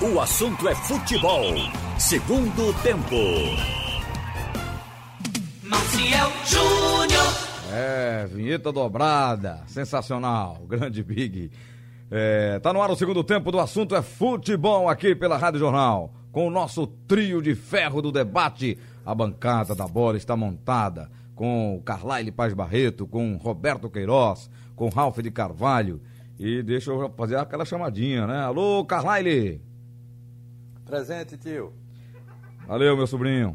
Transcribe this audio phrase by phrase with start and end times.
[0.00, 1.42] O assunto é futebol.
[1.98, 3.16] Segundo tempo.
[5.64, 7.26] Maciel Júnior.
[7.72, 9.64] É, vinheta dobrada.
[9.66, 10.62] Sensacional.
[10.70, 11.50] Grande Big.
[12.12, 16.14] É, tá no ar o segundo tempo do assunto é futebol aqui pela Rádio Jornal.
[16.30, 18.78] Com o nosso trio de ferro do debate.
[19.04, 21.10] A bancada da bola está montada.
[21.34, 26.00] Com Carlyle Paz Barreto, com Roberto Queiroz, com Ralph de Carvalho.
[26.38, 28.42] E deixa eu fazer aquela chamadinha, né?
[28.42, 29.66] Alô, Carlyle!
[30.92, 31.72] Presente, tio.
[32.66, 33.54] Valeu, meu sobrinho.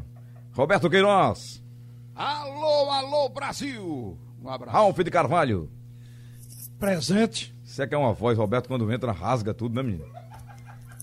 [0.52, 1.60] Roberto Queiroz.
[2.14, 4.16] Alô, alô, Brasil!
[4.40, 4.72] Um abraço.
[4.76, 5.68] Ralph de Carvalho.
[6.78, 7.52] Presente.
[7.64, 10.04] Você quer uma voz, Roberto, quando entra, rasga tudo, né, menino?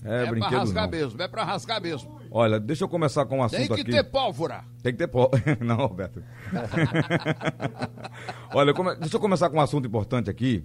[0.04, 0.90] É, É, brinquedo pra rasgar não.
[0.90, 2.18] mesmo, é pra rasgar mesmo.
[2.30, 3.90] Olha, deixa eu começar com um assunto Tem que aqui.
[3.90, 4.64] ter pólvora.
[4.82, 5.30] Tem que ter pó.
[5.60, 6.22] Não, Roberto.
[8.54, 10.64] Olha, come- deixa eu começar com um assunto importante aqui,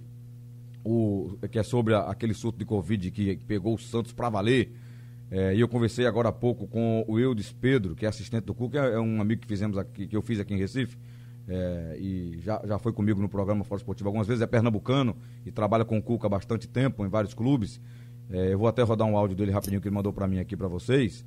[0.82, 1.36] o...
[1.52, 4.72] que é sobre a- aquele surto de Covid que pegou o Santos pra valer.
[5.30, 8.54] É, e eu conversei agora há pouco com o Eudes Pedro, que é assistente do
[8.54, 10.96] Cuca, é um amigo que fizemos aqui, que eu fiz aqui em Recife.
[11.46, 15.52] é, e já, já foi comigo no programa Fora Esportivo algumas vezes, é pernambucano e
[15.52, 17.80] trabalha com o Cuca há bastante tempo em vários clubes.
[18.30, 20.56] É, eu vou até rodar um áudio dele rapidinho que ele mandou pra mim aqui
[20.56, 21.24] pra vocês.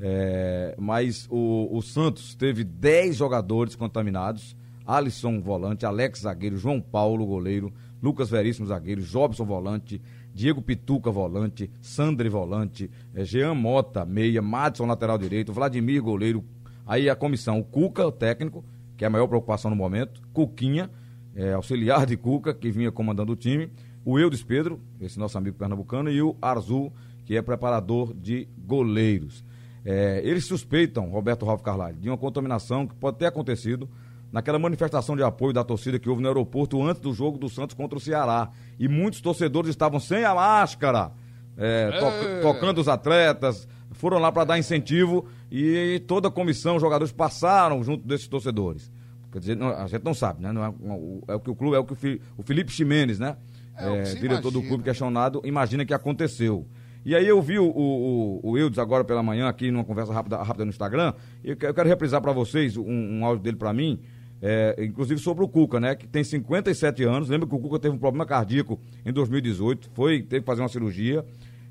[0.00, 7.24] É, mas o, o Santos teve 10 jogadores contaminados: Alisson, volante, Alex, zagueiro, João Paulo,
[7.24, 10.02] goleiro, Lucas Veríssimo, zagueiro, Jobson, volante,
[10.34, 16.44] Diego Pituca, volante, Sandri, volante, eh, Jean Mota, meia, Madison, lateral direito, Vladimir, goleiro.
[16.86, 18.64] Aí a comissão: o Cuca, o técnico,
[18.96, 20.90] que é a maior preocupação no momento, Cuquinha,
[21.34, 23.70] eh, auxiliar de Cuca, que vinha comandando o time,
[24.04, 26.92] o Eudes Pedro, esse nosso amigo pernambucano, e o Arzul,
[27.24, 29.44] que é preparador de goleiros.
[29.84, 33.88] É, eles suspeitam, Roberto Ralph Carvalho, de uma contaminação que pode ter acontecido
[34.32, 37.74] naquela manifestação de apoio da torcida que houve no aeroporto antes do jogo do Santos
[37.76, 38.50] contra o Ceará.
[38.78, 41.12] E muitos torcedores estavam sem a máscara,
[41.56, 46.80] é, to- tocando os atletas, foram lá para dar incentivo e toda a comissão, os
[46.80, 48.90] jogadores passaram junto desses torcedores.
[49.30, 50.50] Quer dizer, não- a gente não sabe, né?
[50.52, 53.36] Não é, o- é o que o clube, é o que o, Felipe Ximenes, né?
[53.76, 54.68] É se diretor do imagina.
[54.68, 56.66] clube questionado, imagina que aconteceu.
[57.04, 60.36] E aí eu vi o, o, o, Eudes agora pela manhã aqui numa conversa rápida,
[60.42, 63.72] rápida no Instagram, e eu eu quero reprisar para vocês um, um áudio dele para
[63.72, 63.98] mim,
[64.42, 67.94] é, inclusive sobre o Cuca, né, que tem 57 anos, lembra que o Cuca teve
[67.94, 71.24] um problema cardíaco em 2018, foi, teve que fazer uma cirurgia,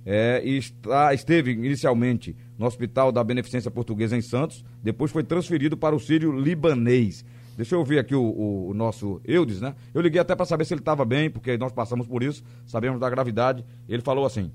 [0.06, 5.76] é, e está, esteve inicialmente no Hospital da Beneficência Portuguesa em Santos, depois foi transferido
[5.78, 7.24] para o Sírio Libanês.
[7.58, 9.76] Deixa eu ouvir aqui o, o- o nosso Eudes, né?
[9.94, 13.00] Eu liguei até para saber se ele estava bem, porque nós passamos por isso, sabemos
[13.00, 13.64] da gravidade.
[13.90, 14.50] Ele falou assim: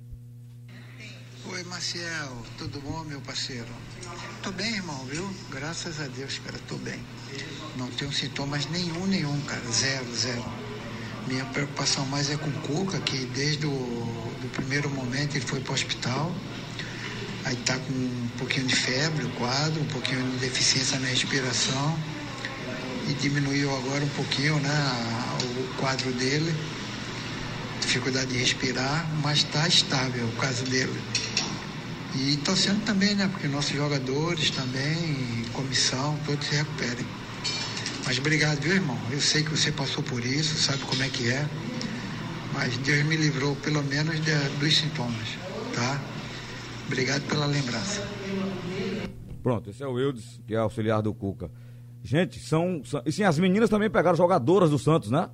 [1.53, 3.67] Oi, Maciel, tudo bom, meu parceiro?
[4.43, 5.29] Tô bem, irmão, viu?
[5.53, 6.99] Graças a Deus, cara, tô bem.
[7.77, 10.45] Não tenho sintomas nenhum, nenhum, cara, zero, zero.
[11.27, 13.71] Minha preocupação mais é com o Cuca, que desde o
[14.41, 16.35] do primeiro momento ele foi pro hospital.
[17.45, 21.99] Aí tá com um pouquinho de febre, o quadro, um pouquinho de deficiência na respiração.
[23.09, 26.53] E diminuiu agora um pouquinho, né, o quadro dele
[27.87, 31.01] dificuldade de respirar, mas está estável o caso dele.
[32.15, 33.29] E torcendo também, né?
[33.29, 37.07] Porque nossos jogadores também, comissão, todos se recuperem.
[38.07, 38.97] Mas obrigado, viu, irmão?
[39.11, 41.47] Eu sei que você passou por isso, sabe como é que é.
[42.55, 45.29] Mas Deus me livrou, pelo menos, de- dos sintomas,
[45.75, 46.01] tá?
[46.87, 48.07] Obrigado pela lembrança.
[49.43, 51.51] Pronto, esse é o Eudes, que é auxiliar do Cuca.
[52.03, 52.83] Gente, são.
[52.85, 55.29] são e sim, as meninas também pegaram jogadoras do Santos, né?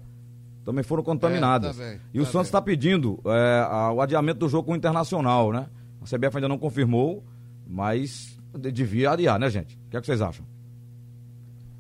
[0.65, 1.79] Também foram contaminadas.
[1.79, 4.65] É, tá bem, e o tá Santos está pedindo é, a- o adiamento do jogo
[4.67, 5.67] com o Internacional, né?
[6.01, 7.23] A CBF ainda não confirmou,
[7.67, 9.77] mas de- devia adiar, né, gente?
[9.87, 10.47] O que, é que vocês acham?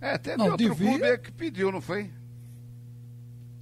[0.03, 0.99] É, teve Não, outro devia.
[0.99, 2.11] clube que pediu, não foi?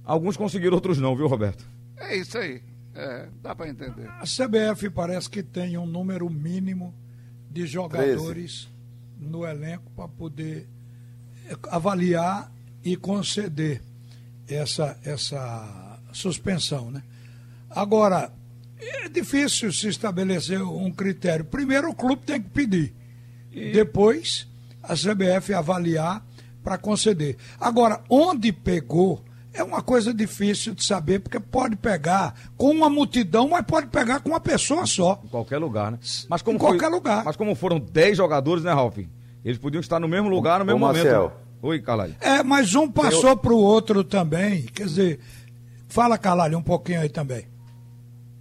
[0.03, 1.63] Alguns conseguiram, outros não, viu, Roberto?
[1.95, 2.63] É isso aí.
[2.95, 4.09] É, dá pra entender.
[4.19, 6.93] A CBF parece que tem um número mínimo
[7.49, 8.67] de jogadores
[9.19, 10.67] no elenco para poder
[11.47, 12.51] eh, avaliar
[12.83, 13.81] e conceder
[14.47, 17.03] essa, essa suspensão, né?
[17.69, 18.33] Agora,
[18.79, 21.45] é difícil se estabelecer um critério.
[21.45, 22.93] Primeiro o clube tem que pedir.
[23.51, 24.47] Depois
[24.81, 26.25] a CBF avaliar
[26.63, 27.37] para conceder.
[27.59, 29.21] Agora, onde pegou
[29.53, 34.21] é uma coisa difícil de saber, porque pode pegar com uma multidão, mas pode pegar
[34.21, 35.19] com uma pessoa só.
[35.23, 35.99] Em qualquer lugar, né?
[36.29, 37.23] Mas como Em qualquer lugar.
[37.25, 38.97] Mas como foram 10 jogadores, né, Ralf?
[39.43, 41.03] Eles podiam estar no mesmo lugar, no Ô, mesmo momento.
[41.03, 41.33] Marcel.
[41.61, 42.15] Oi, Calai.
[42.19, 44.63] É, mas um passou para o outro também.
[44.63, 45.19] Quer dizer,
[45.87, 47.45] fala, Calalho, um pouquinho aí também.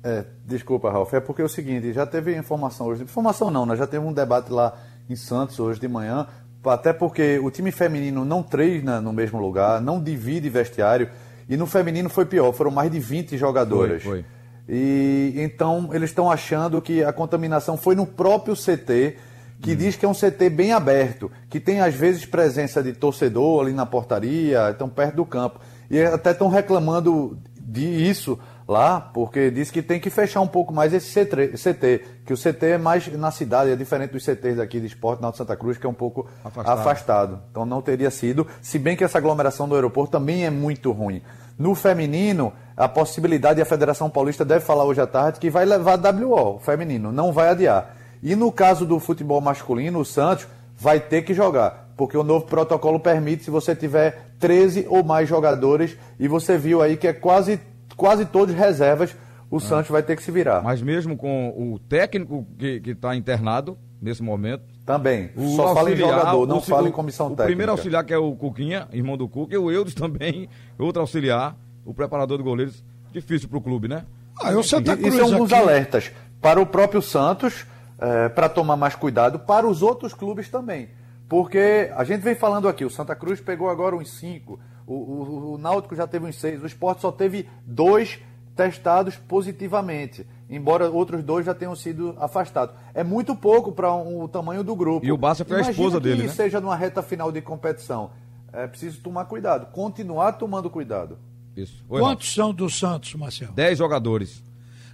[0.03, 1.13] É, desculpa, Ralf.
[1.13, 3.03] É porque é o seguinte, já teve informação hoje.
[3.03, 3.77] Informação não, né?
[3.77, 4.75] Já teve um debate lá
[5.09, 6.27] em Santos hoje de manhã.
[6.65, 11.09] Até porque o time feminino não treina no mesmo lugar, não divide vestiário.
[11.49, 14.03] E no feminino foi pior, foram mais de 20 jogadoras.
[14.03, 14.25] Foi, foi.
[14.69, 19.17] E então eles estão achando que a contaminação foi no próprio CT,
[19.61, 19.77] que hum.
[19.77, 23.73] diz que é um CT bem aberto, que tem às vezes presença de torcedor ali
[23.73, 25.59] na portaria, estão perto do campo.
[25.91, 27.37] E até estão reclamando
[27.71, 32.37] disso lá, porque diz que tem que fechar um pouco mais esse CT, que o
[32.37, 35.77] CT é mais na cidade, é diferente dos CTs daqui de esporte na Santa Cruz,
[35.77, 36.79] que é um pouco afastado.
[36.79, 37.43] afastado.
[37.51, 41.23] Então não teria sido, se bem que essa aglomeração do aeroporto também é muito ruim.
[41.59, 45.65] No feminino, a possibilidade, e a Federação Paulista deve falar hoje à tarde, que vai
[45.65, 47.97] levar WO, feminino, não vai adiar.
[48.23, 50.47] E no caso do futebol masculino, o Santos
[50.79, 55.29] vai ter que jogar, porque o novo protocolo permite se você tiver 13 ou mais
[55.29, 57.61] jogadores, e você viu aí que é quase
[57.94, 59.14] quase todos reservas,
[59.50, 59.61] o ah.
[59.61, 60.62] Santos vai ter que se virar.
[60.62, 64.62] Mas mesmo com o técnico que está internado nesse momento.
[64.87, 65.29] Também.
[65.37, 67.44] O Só fala em jogador, não o, fala em comissão o técnica.
[67.44, 70.49] O primeiro auxiliar, que é o Cuquinha, irmão do Cuca, e o Eudes também,
[70.79, 71.55] outro auxiliar,
[71.85, 72.82] o preparador de goleiros.
[73.12, 74.06] Difícil para o clube, né?
[74.43, 76.11] Ah, eu Santa Cruz Isso é um dos alertas
[76.41, 77.67] para o próprio Santos,
[78.00, 80.88] é, para tomar mais cuidado, para os outros clubes também.
[81.31, 85.53] Porque a gente vem falando aqui, o Santa Cruz pegou agora uns cinco, o, o,
[85.53, 88.19] o Náutico já teve uns seis, o Esporte só teve dois
[88.56, 92.75] testados positivamente, embora outros dois já tenham sido afastados.
[92.93, 95.06] É muito pouco para um, o tamanho do grupo.
[95.06, 96.35] E o Bassa foi a esposa dele, que né?
[96.35, 98.11] seja numa reta final de competição.
[98.53, 101.17] É preciso tomar cuidado, continuar tomando cuidado.
[101.56, 101.85] Isso.
[101.88, 103.53] Oi, Quantos são do Santos, Marcelo?
[103.53, 104.43] Dez jogadores.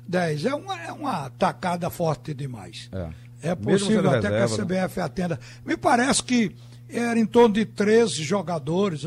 [0.06, 0.44] Dez.
[0.44, 2.90] É uma, é uma tacada forte demais.
[2.92, 3.25] É.
[3.42, 5.04] É possível até reserva, que a CBF né?
[5.04, 5.40] atenda.
[5.64, 6.54] Me parece que
[6.88, 9.02] era em torno de 13 jogadores.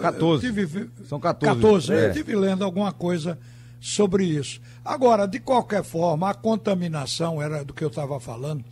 [0.00, 0.46] 14.
[0.46, 1.60] Tive, São 14.
[1.60, 1.92] 14.
[1.92, 2.04] É.
[2.04, 3.38] Eu estive lendo alguma coisa
[3.80, 4.60] sobre isso.
[4.84, 8.64] Agora, de qualquer forma, a contaminação, era do que eu estava falando,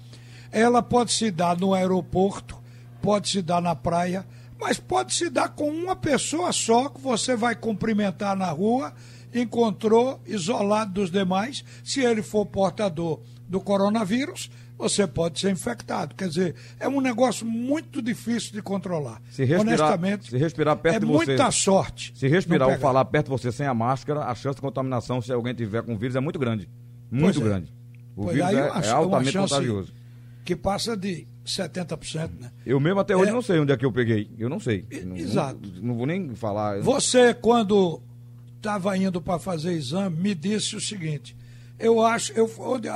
[0.51, 2.57] ela pode se dar no aeroporto,
[3.03, 4.25] pode se dar na praia,
[4.59, 8.93] mas pode se dar com uma pessoa só que você vai cumprimentar na rua,
[9.35, 16.15] encontrou isolado dos demais, se ele for portador do coronavírus, você pode ser infectado.
[16.15, 19.21] Quer dizer, é um negócio muito difícil de controlar.
[19.31, 21.23] Se respirar, Honestamente, se respirar perto é de você.
[21.23, 22.13] É muita sorte.
[22.17, 25.33] Se respirar ou falar perto de você sem a máscara, a chance de contaminação, se
[25.33, 26.69] alguém tiver com vírus, é muito grande.
[27.11, 27.45] Muito é.
[27.45, 27.73] grande.
[28.17, 29.93] O pois vírus é, é, altamente contagioso.
[30.45, 32.51] Que passa de 70%, né?
[32.67, 33.33] Eu mesmo até hoje é...
[33.33, 34.31] não sei onde é que eu peguei.
[34.39, 34.87] Eu não sei.
[34.91, 35.61] Exato.
[35.77, 36.81] Não, não vou nem falar.
[36.81, 38.03] Você, quando
[38.57, 41.37] estava indo para fazer exame, me disse o seguinte.
[41.79, 42.51] Eu acho, eu,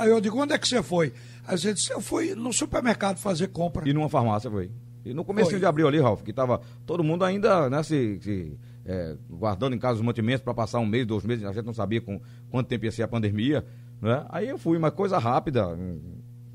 [0.05, 1.13] eu digo, onde é que você foi?
[1.49, 3.89] A gente, eu fui no supermercado fazer compra.
[3.89, 4.69] E numa farmácia foi.
[5.03, 8.59] E no começo de abril ali, Ralf, que tava todo mundo ainda, né, se, se
[8.85, 11.73] é, guardando em casa os mantimentos para passar um mês, dois meses, a gente não
[11.73, 13.65] sabia com quanto tempo ia ser a pandemia,
[13.99, 14.25] né?
[14.29, 15.75] Aí eu fui, uma coisa rápida,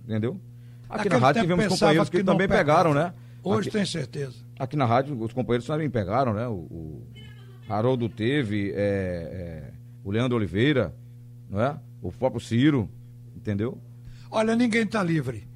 [0.04, 0.40] entendeu?
[0.88, 3.12] Aqui Naquele na rádio tivemos companheiros que, que também pegaram, né?
[3.42, 4.36] Hoje aqui, tem certeza.
[4.58, 6.46] Aqui na rádio, os companheiros também pegaram, né?
[6.46, 7.06] O, o
[7.68, 9.72] Haroldo teve, é, é,
[10.04, 10.94] o Leandro Oliveira,
[11.50, 11.76] não é?
[12.00, 12.88] O próprio Ciro,
[13.34, 13.76] entendeu?
[14.36, 15.46] Olha, ninguém está livre.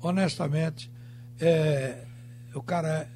[0.00, 0.90] Honestamente,
[1.40, 2.04] é,
[2.52, 3.08] o cara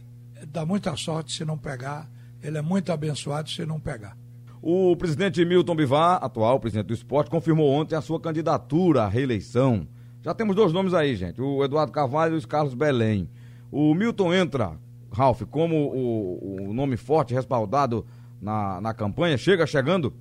[0.47, 2.09] dá muita sorte se não pegar,
[2.41, 4.17] ele é muito abençoado se não pegar.
[4.63, 9.89] O presidente Milton Bivar, atual presidente do esporte, confirmou ontem a sua candidatura à reeleição.
[10.23, 13.29] Já temos dois nomes aí, gente: o Eduardo Carvalho e o Carlos Belém.
[13.73, 14.79] O Milton entra,
[15.11, 18.07] Ralf, como o, o nome forte respaldado
[18.41, 20.15] na, na campanha, chega chegando?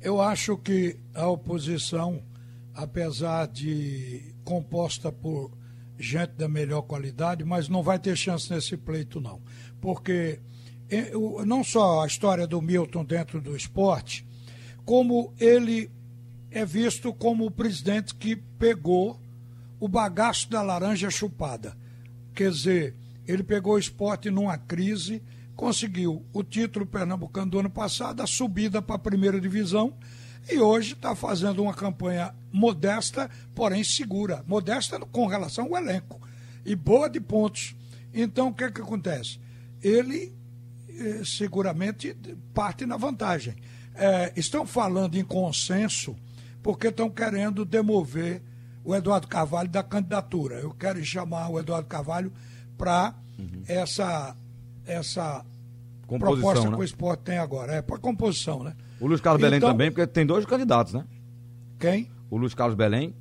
[0.00, 2.20] Eu acho que a oposição
[2.76, 5.50] apesar de composta por
[5.98, 9.40] gente da melhor qualidade, mas não vai ter chance nesse pleito, não.
[9.80, 10.38] Porque
[10.90, 11.10] é,
[11.46, 14.26] não só a história do Milton dentro do esporte,
[14.84, 15.90] como ele
[16.50, 19.18] é visto como o presidente que pegou
[19.80, 21.76] o bagaço da laranja chupada.
[22.34, 22.94] Quer dizer,
[23.26, 25.22] ele pegou o esporte numa crise,
[25.54, 29.94] conseguiu o título pernambucano do ano passado, a subida para a primeira divisão
[30.48, 34.44] e hoje está fazendo uma campanha modesta, porém segura.
[34.46, 36.20] Modesta com relação ao elenco.
[36.64, 37.74] E boa de pontos.
[38.14, 39.40] Então, o que, é que acontece?
[39.82, 40.32] Ele
[40.88, 42.16] eh, seguramente
[42.54, 43.54] parte na vantagem.
[43.94, 46.16] Eh, estão falando em consenso
[46.62, 48.42] porque estão querendo demover
[48.84, 50.56] o Eduardo Carvalho da candidatura.
[50.56, 52.32] Eu quero chamar o Eduardo Carvalho
[52.78, 53.62] para uhum.
[53.66, 54.36] essa,
[54.86, 55.44] essa
[56.06, 56.76] proposta né?
[56.76, 57.74] que o esporte tem agora.
[57.74, 58.74] É para composição, né?
[59.00, 61.04] O Luiz Carlos Belém então, também, porque tem dois candidatos, né?
[61.78, 62.10] Quem?
[62.30, 63.14] O Luiz Carlos Belém.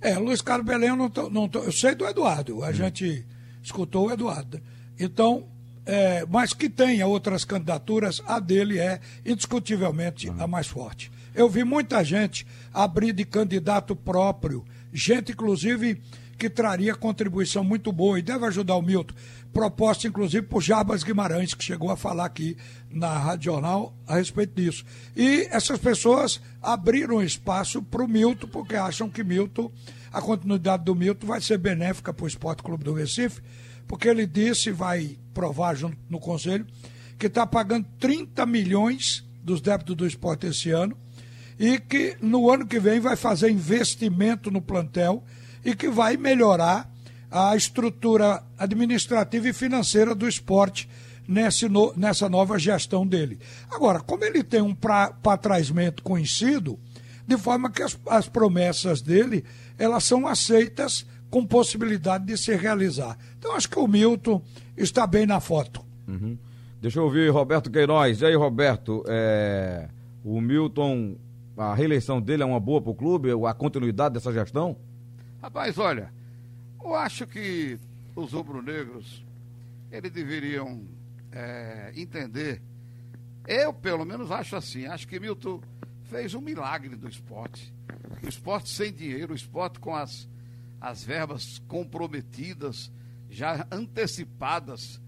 [0.00, 2.68] É, o Luiz Carlos Belém eu não tô, não tô, eu sei do Eduardo, a
[2.68, 2.72] hum.
[2.72, 3.26] gente
[3.62, 4.60] escutou o Eduardo.
[4.98, 5.46] Então,
[5.84, 10.42] é, mas que tenha outras candidaturas, a dele é indiscutivelmente uhum.
[10.42, 11.10] a mais forte.
[11.34, 16.00] Eu vi muita gente abrir de candidato próprio, gente inclusive
[16.38, 19.14] que traria contribuição muito boa e deve ajudar o Milton.
[19.52, 22.56] Proposta, inclusive, por Jabas Guimarães, que chegou a falar aqui
[22.88, 24.84] na Rádio Jornal a respeito disso.
[25.16, 29.70] E essas pessoas abriram espaço para o Milton, porque acham que Milton,
[30.12, 33.42] a continuidade do Milton vai ser benéfica para o Esporte Clube do Recife,
[33.88, 36.64] porque ele disse, vai provar junto no Conselho,
[37.18, 40.96] que está pagando 30 milhões dos débitos do esporte esse ano
[41.58, 45.22] e que no ano que vem vai fazer investimento no plantel
[45.64, 46.90] e que vai melhorar
[47.30, 50.88] a estrutura administrativa e financeira do esporte
[51.28, 53.38] nesse no, nessa nova gestão dele.
[53.70, 56.78] Agora, como ele tem um patraismento conhecido,
[57.26, 59.44] de forma que as, as promessas dele
[59.78, 63.16] elas são aceitas com possibilidade de se realizar.
[63.38, 64.42] Então, acho que o Milton
[64.76, 65.82] está bem na foto.
[66.08, 66.36] Uhum.
[66.82, 68.20] Deixa eu ouvir Roberto Queiroz.
[68.20, 69.88] E aí, Roberto, é...
[70.24, 71.16] o Milton,
[71.56, 74.76] a reeleição dele é uma boa para o clube, a continuidade dessa gestão?
[75.40, 76.12] Rapaz, olha,
[76.82, 77.78] eu acho que
[78.14, 79.24] os rubro-negros,
[79.90, 80.84] eles deveriam
[81.32, 82.62] é, entender,
[83.46, 85.60] eu pelo menos acho assim, acho que Milton
[86.04, 87.72] fez um milagre do esporte.
[88.22, 90.28] O esporte sem dinheiro, o esporte com as,
[90.80, 92.90] as verbas comprometidas,
[93.28, 95.00] já antecipadas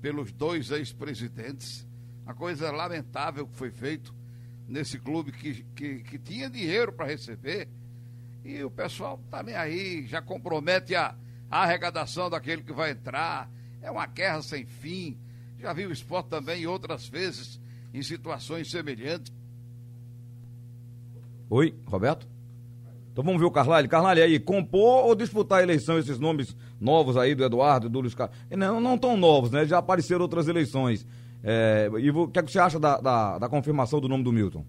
[0.00, 1.86] pelos dois ex-presidentes.
[2.24, 4.14] Uma coisa lamentável que foi feito
[4.68, 7.68] nesse clube que, que, que tinha dinheiro para receber
[8.44, 11.14] e o pessoal tá nem aí, já compromete a,
[11.50, 13.50] a arrecadação daquele que vai entrar.
[13.82, 15.18] É uma guerra sem fim.
[15.58, 17.60] Já vi o esporte também outras vezes
[17.92, 19.32] em situações semelhantes.
[21.48, 22.28] Oi, Roberto?
[23.12, 23.88] Então vamos ver o Carlyle.
[23.88, 28.14] Carlyle aí, compor ou disputar a eleição, esses nomes novos aí do Eduardo, do Luiz
[28.14, 28.36] Carlos?
[28.50, 29.66] Não, não tão novos, né?
[29.66, 31.06] Já apareceram outras eleições.
[31.42, 34.32] É, e o que, é que você acha da, da, da, confirmação do nome do
[34.32, 34.64] Milton?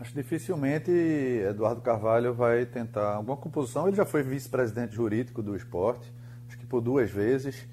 [0.00, 3.86] Acho dificilmente Eduardo Carvalho vai tentar alguma composição.
[3.86, 6.10] Ele já foi vice-presidente jurídico do esporte,
[6.48, 7.68] acho que por duas vezes.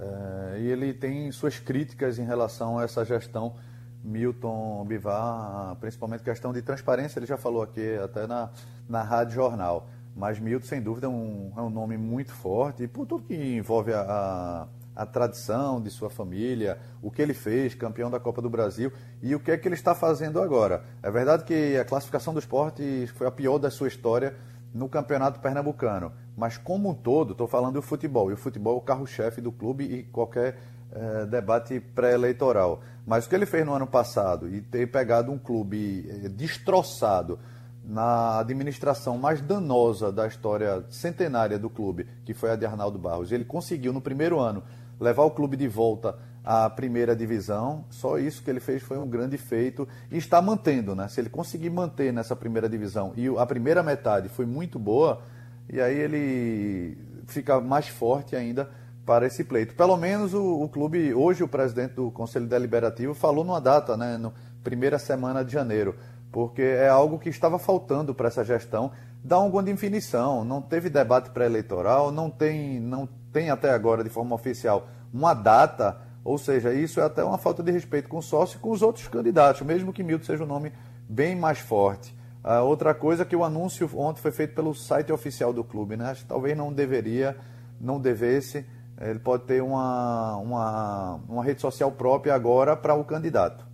[0.00, 3.56] É, e ele tem suas críticas em relação a essa gestão
[4.02, 8.48] Milton Bivar, principalmente questão de transparência, ele já falou aqui até na,
[8.88, 9.86] na Rádio Jornal.
[10.16, 13.34] Mas Milton, sem dúvida, é um, é um nome muito forte, e por tudo que
[13.34, 18.48] envolve a, a, tradição de sua família, o que ele fez, campeão da Copa do
[18.50, 20.82] Brasil, e o que é que ele está fazendo agora.
[21.02, 24.34] É verdade que a classificação do esporte foi a pior da sua história
[24.72, 28.78] no Campeonato Pernambucano, mas como um todo, estou falando do futebol, e o futebol é
[28.78, 30.58] o carro-chefe do clube e qualquer
[30.92, 32.80] é, debate pré-eleitoral.
[33.06, 37.38] Mas o que ele fez no ano passado e ter pegado um clube é, destroçado
[37.84, 43.30] na administração mais danosa da história centenária do clube, que foi a de Arnaldo Barros,
[43.30, 44.62] ele conseguiu no primeiro ano
[45.00, 47.84] levar o clube de volta à primeira divisão.
[47.90, 51.08] Só isso que ele fez foi um grande feito e está mantendo, né?
[51.08, 55.22] Se ele conseguir manter nessa primeira divisão e a primeira metade foi muito boa,
[55.68, 58.70] e aí ele fica mais forte ainda
[59.04, 59.74] para esse pleito.
[59.74, 64.16] Pelo menos o, o, clube, hoje o presidente do Conselho Deliberativo falou numa data, né,
[64.16, 65.94] no primeira semana de janeiro,
[66.32, 68.90] porque é algo que estava faltando para essa gestão,
[69.22, 70.44] dar alguma definição.
[70.44, 76.00] Não teve debate pré-eleitoral, não tem, não tem até agora de forma oficial uma data,
[76.24, 78.80] ou seja, isso é até uma falta de respeito com o sócio e com os
[78.80, 80.72] outros candidatos, mesmo que Milton seja um nome
[81.06, 82.16] bem mais forte.
[82.42, 86.12] Uh, outra coisa que o anúncio ontem foi feito pelo site oficial do clube, né?
[86.12, 87.36] Acho que talvez não deveria,
[87.78, 88.64] não devesse,
[88.98, 93.66] ele pode ter uma, uma, uma rede social própria agora para o candidato.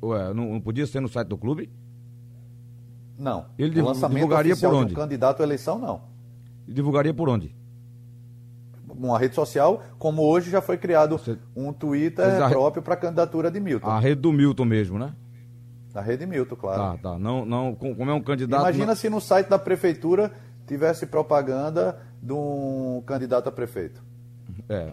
[0.00, 1.72] Ué, não, não, podia ser no site do clube?
[3.18, 3.46] Não.
[3.58, 4.92] Ele o lançamento divulgaria por onde?
[4.92, 6.02] Um candidato à eleição, não.
[6.68, 7.57] E divulgaria por onde?
[8.98, 11.20] Uma rede social, como hoje já foi criado
[11.54, 12.48] um Twitter a...
[12.48, 13.86] próprio para a candidatura de Milton.
[13.86, 15.14] A rede do Milton mesmo, né?
[15.94, 16.98] A rede Milton, claro.
[16.98, 17.18] Tá, tá.
[17.18, 18.60] Não, não, como é um candidato.
[18.60, 18.96] Imagina não...
[18.96, 20.32] se no site da prefeitura
[20.66, 24.02] tivesse propaganda de um candidato a prefeito.
[24.68, 24.92] É.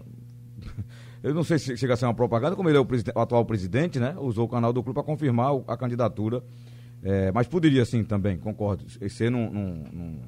[1.22, 3.44] Eu não sei se chega a ser uma propaganda, como ele é o, o atual
[3.46, 4.16] presidente, né?
[4.20, 6.44] Usou o canal do clube para confirmar a candidatura.
[7.04, 8.86] É, mas poderia sim também, concordo.
[9.10, 10.22] Ser num, num, num,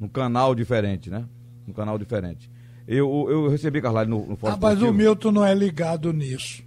[0.00, 1.26] num, canal diferente, né?
[1.66, 2.50] Um canal diferente.
[2.86, 6.62] Eu, eu recebi, Carlyle, no, no Fórum ah, Mas o Milton não é ligado nisso.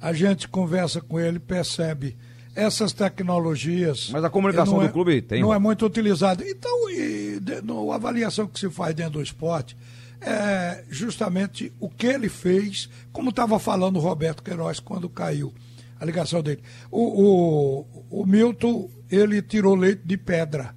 [0.00, 2.16] A gente conversa com ele, percebe
[2.54, 4.10] essas tecnologias.
[4.10, 5.42] Mas a comunicação do é, clube tem.
[5.42, 6.44] Não é muito utilizada.
[6.48, 9.76] Então, e, de, no, a avaliação que se faz dentro do esporte
[10.20, 15.52] é justamente o que ele fez, como estava falando o Roberto Queiroz quando caiu
[16.00, 16.62] a ligação dele.
[16.90, 20.74] O, o, o Milton, ele tirou leite de pedra.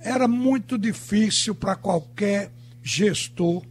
[0.00, 2.50] Era muito difícil para qualquer
[2.82, 3.62] gestor,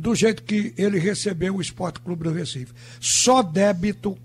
[0.00, 2.72] do jeito que ele recebeu o Esporte Clube do Recife.
[2.98, 4.16] Só débito,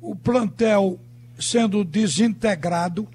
[0.00, 0.98] o plantel
[1.38, 3.08] sendo desintegrado,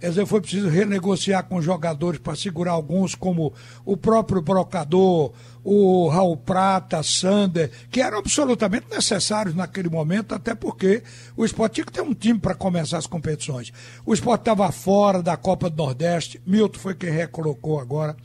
[0.00, 3.52] Quer dizer, foi preciso renegociar com jogadores para segurar alguns, como
[3.84, 11.02] o próprio Brocador, o Raul Prata, Sander, que eram absolutamente necessários naquele momento, até porque
[11.36, 13.74] o esporte tinha que ter um time para começar as competições.
[14.06, 18.16] O esporte estava fora da Copa do Nordeste, Milton foi quem recolocou agora.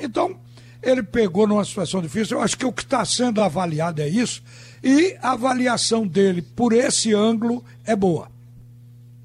[0.00, 0.36] Então,
[0.82, 2.36] ele pegou numa situação difícil.
[2.36, 4.42] Eu acho que o que está sendo avaliado é isso,
[4.82, 8.28] e a avaliação dele por esse ângulo é boa.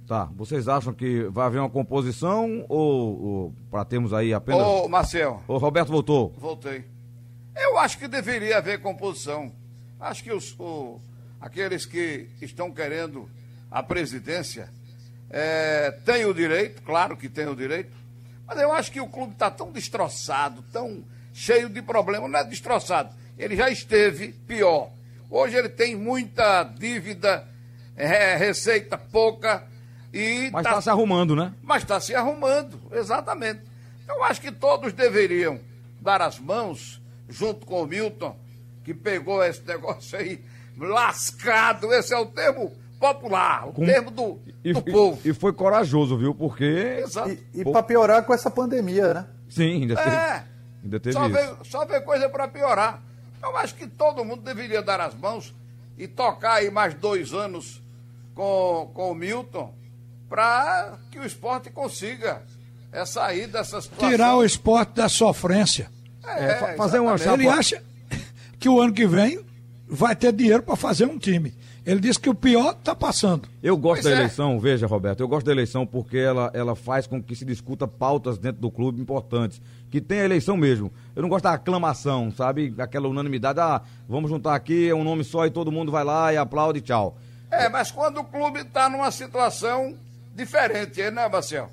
[0.07, 0.29] Tá.
[0.35, 4.61] Vocês acham que vai haver uma composição ou, ou para termos aí apenas.
[4.61, 5.41] Ô, Marcel.
[5.47, 6.31] O Roberto voltou.
[6.37, 6.85] Voltei.
[7.55, 9.51] Eu acho que deveria haver composição.
[9.99, 10.99] Acho que os, o,
[11.41, 13.27] aqueles que estão querendo
[13.71, 14.69] a presidência
[15.29, 17.91] é, têm o direito, claro que têm o direito,
[18.45, 21.03] mas eu acho que o clube está tão destroçado, tão
[21.35, 22.31] cheio de problemas.
[22.31, 24.89] Não é destroçado, ele já esteve pior.
[25.29, 27.45] Hoje ele tem muita dívida,
[27.95, 29.67] é, receita pouca
[30.13, 31.53] e Mas está tá se arrumando, né?
[31.61, 33.61] Mas está se arrumando, exatamente.
[34.07, 35.59] Eu acho que todos deveriam
[35.99, 38.37] dar as mãos, junto com o Milton,
[38.83, 40.39] que pegou esse negócio aí
[40.77, 41.91] lascado.
[41.93, 43.85] Esse é o termo popular, o com...
[43.85, 45.19] termo do, e, do povo.
[45.25, 46.33] E foi corajoso, viu?
[46.33, 47.01] Porque.
[47.03, 47.31] Exato.
[47.31, 49.27] E, e para piorar com essa pandemia, né?
[49.49, 50.54] Sim, ainda teve.
[50.85, 51.33] Ainda teve só, isso.
[51.33, 53.01] Veio, só veio coisa para piorar.
[53.41, 55.53] Eu acho que todo mundo deveria dar as mãos
[55.97, 57.81] e tocar aí mais dois anos
[58.33, 59.73] com, com o Milton
[60.29, 62.43] para que o esporte consiga
[62.91, 64.09] é, sair dessa situação.
[64.09, 65.89] Tirar o esporte da sofrência.
[66.23, 67.83] É, é, fazer uma Ele acha
[68.59, 69.44] que o ano que vem
[69.87, 71.53] vai ter dinheiro para fazer um time.
[71.85, 73.47] Ele disse que o pior está passando.
[73.61, 74.23] Eu gosto pois da é.
[74.23, 77.87] eleição, veja, Roberto, eu gosto da eleição porque ela, ela faz com que se discuta
[77.87, 79.61] pautas dentro do clube importantes.
[79.91, 80.91] Que tem a eleição mesmo.
[81.15, 82.73] Eu não gosto da aclamação, sabe?
[82.79, 86.33] Aquela unanimidade, ah, vamos juntar aqui, é um nome só e todo mundo vai lá
[86.33, 87.17] e aplaude e tchau.
[87.51, 89.95] É, mas quando o clube está numa situação
[90.35, 91.69] diferente, né, Marcel?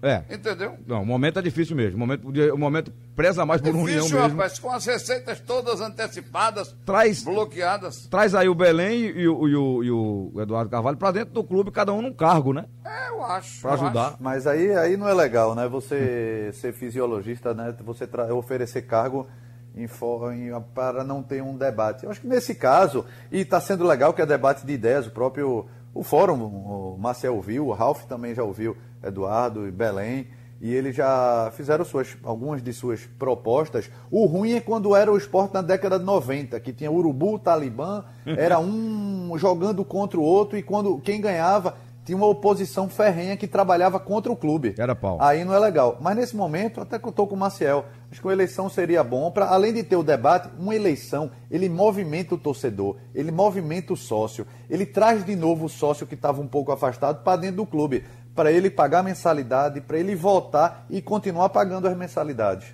[0.00, 0.22] É.
[0.30, 0.76] Entendeu?
[0.86, 1.96] Não, o momento é difícil mesmo.
[1.96, 4.38] O momento, o momento preza mais por difícil, união mesmo.
[4.38, 8.06] rapaz, com as receitas todas antecipadas, traz, bloqueadas.
[8.06, 11.42] Traz aí o Belém e o, e o, e o Eduardo Carvalho para dentro do
[11.42, 12.66] clube, cada um num cargo, né?
[12.84, 13.62] É, eu acho.
[13.62, 14.08] Para ajudar.
[14.08, 14.16] Acho.
[14.20, 15.66] Mas aí, aí não é legal, né?
[15.66, 17.74] Você ser fisiologista, né?
[17.84, 19.26] Você oferecer cargo
[19.74, 22.04] em, em, para não ter um debate.
[22.04, 25.10] Eu acho que nesse caso, e está sendo legal que é debate de ideias, o
[25.10, 30.28] próprio o fórum, o Marcel ouviu, o Ralph também já ouviu, Eduardo e Belém,
[30.60, 33.90] e eles já fizeram suas, algumas de suas propostas.
[34.10, 38.04] O ruim é quando era o esporte na década de 90, que tinha Urubu, Talibã,
[38.24, 41.74] era um jogando contra o outro, e quando quem ganhava
[42.06, 44.76] tinha uma oposição ferrenha que trabalhava contra o clube.
[44.78, 45.18] Era pau.
[45.20, 45.98] Aí não é legal.
[46.00, 49.02] Mas nesse momento, até que eu estou com o Maciel, acho que uma eleição seria
[49.02, 53.92] bom para, além de ter o debate, uma eleição, ele movimenta o torcedor, ele movimenta
[53.92, 57.56] o sócio, ele traz de novo o sócio que estava um pouco afastado para dentro
[57.56, 58.04] do clube,
[58.36, 62.68] para ele pagar mensalidade, para ele voltar e continuar pagando as mensalidades.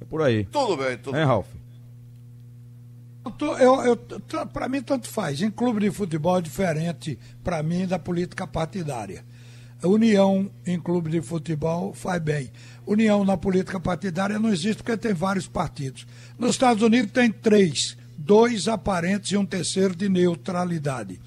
[0.00, 0.44] É por aí.
[0.46, 1.22] Tudo bem, tudo bem.
[1.22, 1.46] É, Ralf?
[3.40, 3.96] Eu, eu,
[4.52, 5.40] para mim, tanto faz.
[5.40, 9.24] Em clube de futebol é diferente, para mim, da política partidária.
[9.82, 12.50] União em clube de futebol faz bem.
[12.86, 16.06] União na política partidária não existe porque tem vários partidos.
[16.38, 21.20] Nos Estados Unidos tem três, dois aparentes e um terceiro de neutralidade.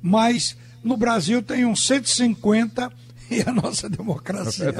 [0.00, 2.92] Mas no Brasil tem uns 150
[3.30, 4.74] e a nossa democracia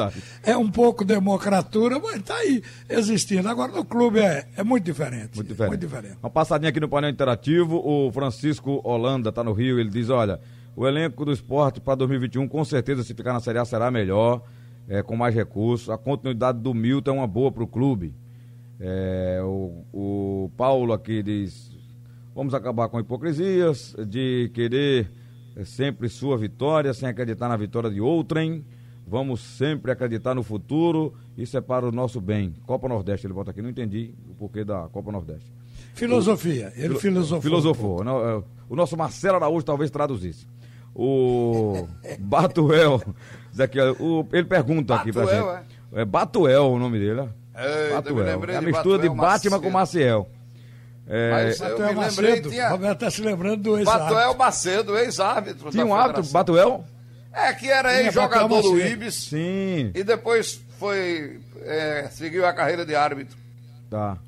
[0.44, 3.48] é, é um pouco democratura, mas está aí existindo.
[3.48, 5.36] Agora no clube é, é muito diferente.
[5.36, 5.70] Muito diferente.
[5.70, 6.18] Muito diferente.
[6.22, 10.40] Uma passadinha aqui no painel interativo, o Francisco Holanda está no Rio, ele diz, olha,
[10.76, 14.42] o elenco do esporte para 2021, com certeza, se ficar na Série A, será melhor,
[14.88, 15.88] é, com mais recursos.
[15.90, 18.14] A continuidade do Milton é uma boa para o clube.
[18.78, 21.70] É, o, o Paulo aqui diz,
[22.34, 25.10] vamos acabar com hipocrisias, de querer
[25.56, 28.64] é sempre sua vitória, sem acreditar na vitória de outrem.
[29.06, 32.52] Vamos sempre acreditar no futuro, isso é para o nosso bem.
[32.66, 35.50] Copa Nordeste, ele bota aqui, não entendi o porquê da Copa Nordeste.
[35.94, 37.40] Filosofia, ele o, filosofou.
[37.40, 38.02] Filosofou.
[38.02, 40.46] É, o nosso Marcelo Araújo talvez traduzisse.
[40.94, 41.86] O
[42.18, 43.00] Batuel,
[43.58, 45.64] aqui, o, ele pergunta aqui pra gente.
[45.92, 46.02] É?
[46.02, 47.90] é Batuel o nome dele, é?
[47.94, 48.44] Batuel.
[48.44, 50.28] É a mistura de, de Batman com Maciel.
[51.08, 52.68] É, Mas eu me lembrei, Macedo, tinha...
[52.68, 54.14] Roberto está se lembrando do ex-árbitro.
[54.14, 56.84] Batuel Macedo, ex-árbitro Tinha um árbitro, Batuel?
[57.32, 59.14] É, que era ex-jogador do Ibis.
[59.14, 59.92] Sim.
[59.94, 63.36] E depois foi, é, seguiu a carreira de árbitro.
[63.88, 64.18] Tá.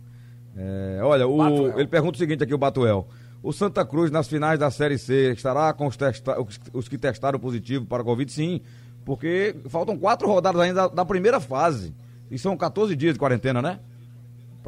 [0.56, 3.08] É, olha, o, ele pergunta o seguinte aqui, o Batuel.
[3.42, 6.98] O Santa Cruz, nas finais da Série C, estará com os, testa os, os que
[6.98, 8.30] testaram positivo para a Covid?
[8.30, 8.60] Sim,
[9.04, 11.94] porque faltam quatro rodadas ainda da primeira fase.
[12.30, 13.78] E são 14 dias de quarentena, né?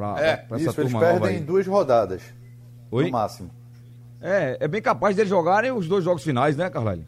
[0.00, 2.22] Pra, é, pra essa isso, eles perdem duas rodadas.
[2.90, 3.04] Oi?
[3.04, 3.50] No máximo.
[4.18, 7.04] É, é bem capaz deles jogarem os dois jogos finais, né, Carvalho?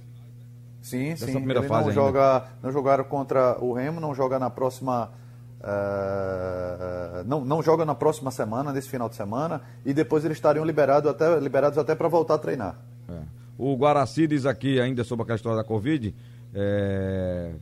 [0.83, 1.33] Sim, dessa sim.
[1.33, 5.11] primeira Ele fase não, joga, não jogaram contra o Remo, não joga na próxima.
[5.65, 10.63] eh, não, não joga na próxima semana, nesse final de semana, e depois eles estariam
[10.63, 12.77] liberados até, liberados até para voltar a treinar.
[13.09, 13.21] É.
[13.57, 16.15] O Guaraci diz aqui, ainda sobre aquela história da Covid,
[16.55, 17.53] é,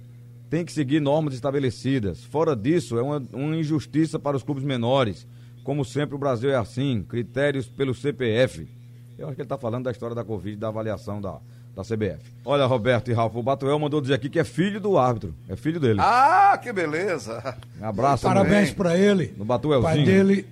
[0.50, 2.24] tem que seguir normas estabelecidas.
[2.24, 5.26] Fora disso, é uma, uma injustiça para os clubes menores.
[5.62, 8.68] Como sempre, o Brasil é assim, critérios pelo CPF.
[9.16, 11.38] Eu acho que ele está falando da história da Covid, da avaliação da,
[11.76, 12.32] da CBF.
[12.44, 15.54] Olha, Roberto e Ralf, o Batuel mandou dizer aqui que é filho do árbitro, é
[15.54, 16.00] filho dele.
[16.02, 17.56] Ah, que beleza.
[17.80, 18.24] Um abraço.
[18.24, 19.32] Parabéns para ele.
[19.36, 19.94] No Batuelzinho.
[19.94, 20.46] pai dele,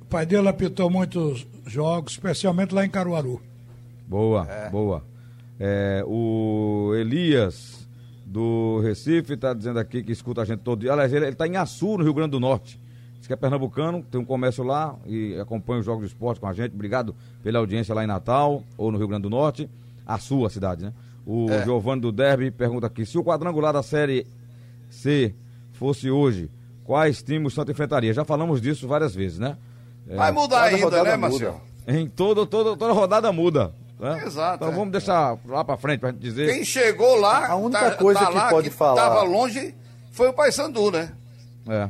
[0.00, 3.42] o pai dele apitou muitos jogos, especialmente lá em Caruaru.
[4.06, 5.04] Boa, boa.
[5.58, 7.83] É, o Elias
[8.34, 10.92] do Recife está dizendo aqui que escuta a gente todo dia.
[10.92, 12.80] Aliás, ele está em Açu, no Rio Grande do Norte.
[13.16, 16.48] Diz que é pernambucano, tem um comércio lá e acompanha os jogos de esporte com
[16.48, 16.74] a gente.
[16.74, 19.70] Obrigado pela audiência lá em Natal ou no Rio Grande do Norte.
[20.04, 20.92] Açu, a cidade, né?
[21.24, 24.26] O Giovanni do Derby pergunta aqui: se o quadrangular da Série
[24.90, 25.32] C
[25.74, 26.50] fosse hoje,
[26.82, 28.12] quais times o Santos enfrentaria?
[28.12, 29.56] Já falamos disso várias vezes, né?
[30.08, 31.16] Vai mudar cada ainda, né.
[31.16, 31.60] Marcelo?
[31.86, 33.72] Em todo, todo, toda rodada muda.
[33.98, 34.24] Né?
[34.26, 34.76] Exato, Então é.
[34.76, 36.52] vamos deixar lá pra frente pra gente dizer.
[36.52, 39.74] Quem chegou lá, A única tá- coisa tá que lá, pode falar- Tava longe,
[40.12, 41.12] foi o Paysandu, né?
[41.68, 41.84] É.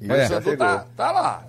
[0.00, 0.08] O É.
[0.08, 0.66] Paysandu chegou.
[0.66, 1.42] tá, tá lá.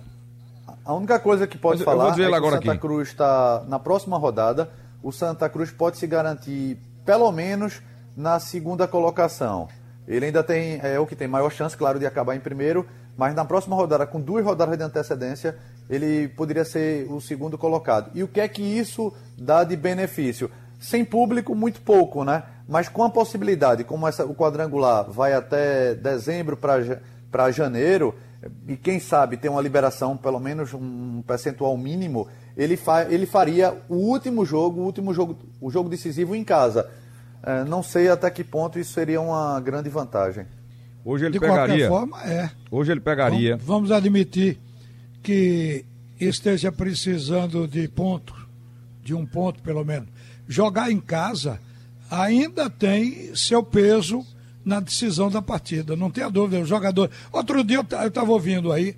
[0.84, 2.58] A única coisa que pode Mas eu- eu falar vou dizer é que agora o
[2.58, 2.80] Santa aqui.
[2.80, 4.70] Cruz está na próxima rodada.
[5.02, 7.80] O Santa Cruz pode se garantir pelo menos
[8.16, 9.68] na segunda colocação.
[10.06, 13.34] Ele ainda tem é o que tem maior chance, claro, de acabar em primeiro, mas
[13.34, 15.56] na próxima rodada, com duas rodadas de antecedência,
[15.92, 18.10] ele poderia ser o segundo colocado.
[18.14, 20.50] E o que é que isso dá de benefício?
[20.80, 22.44] Sem público, muito pouco, né?
[22.66, 28.14] Mas com a possibilidade, como essa, o quadrangular vai até dezembro para janeiro,
[28.66, 32.26] e quem sabe ter uma liberação, pelo menos um percentual mínimo,
[32.56, 36.90] ele, fa ele faria o último jogo, o último jogo, o jogo decisivo em casa.
[37.42, 40.46] Eh, não sei até que ponto isso seria uma grande vantagem.
[41.04, 41.86] Hoje ele De pegaria.
[41.86, 42.50] qualquer forma, é.
[42.70, 43.56] Hoje ele pegaria.
[43.56, 44.58] Vamos, vamos admitir
[45.22, 45.84] que
[46.18, 48.34] esteja precisando de ponto,
[49.02, 50.08] de um ponto pelo menos.
[50.48, 51.60] Jogar em casa
[52.10, 54.26] ainda tem seu peso
[54.64, 56.62] na decisão da partida, não tenha dúvida.
[56.62, 57.10] O jogador.
[57.32, 58.96] Outro dia eu estava ouvindo aí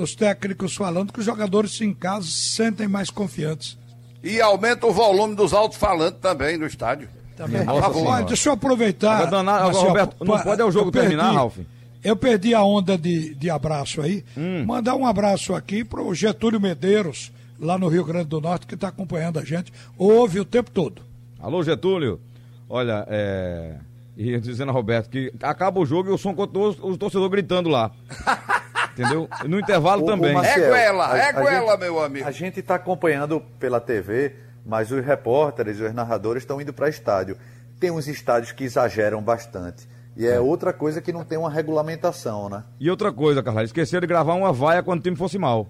[0.00, 3.76] os técnicos falando que os jogadores em casa se sentem mais confiantes.
[4.22, 7.08] E aumenta o volume dos alto-falantes também no estádio.
[7.36, 7.64] Também.
[7.64, 8.24] Nossa favor.
[8.24, 9.26] Deixa eu aproveitar.
[9.26, 11.58] Agora, Roberto, não pode é o jogo terminar, Ralf?
[12.06, 14.24] Eu perdi a onda de, de abraço aí.
[14.36, 14.64] Hum.
[14.64, 18.74] Mandar um abraço aqui para o Getúlio Medeiros, lá no Rio Grande do Norte, que
[18.74, 19.72] está acompanhando a gente.
[19.98, 21.02] Ouve o tempo todo.
[21.40, 22.20] Alô, Getúlio.
[22.68, 23.74] Olha, é.
[24.16, 27.68] E dizendo a Roberto que acaba o jogo e o som continua os, torcedores gritando
[27.68, 27.90] lá.
[28.92, 29.28] Entendeu?
[29.44, 30.30] E No intervalo O- o também.
[30.36, 32.26] É goela, a- é goela, gente- meu amigo.
[32.26, 37.36] A gente está acompanhando pela TV, mas os repórteres, os narradores estão indo para estádio.
[37.78, 39.86] Tem uns estádios que exageram bastante.
[40.16, 42.64] E é outra coisa que não tem uma regulamentação, né?
[42.80, 45.66] E outra coisa, Carla, esqueceram de gravar uma vaia quando o time fosse mal.